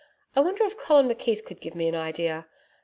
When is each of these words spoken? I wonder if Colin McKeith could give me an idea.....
I 0.35 0.39
wonder 0.39 0.63
if 0.65 0.79
Colin 0.79 1.07
McKeith 1.07 1.45
could 1.45 1.61
give 1.61 1.75
me 1.75 1.87
an 1.87 1.93
idea..... 1.93 2.47